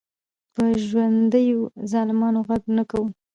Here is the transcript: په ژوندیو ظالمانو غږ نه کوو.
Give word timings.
په 0.53 0.63
ژوندیو 0.85 1.61
ظالمانو 1.91 2.39
غږ 2.47 2.63
نه 2.77 2.83
کوو. 2.89 3.07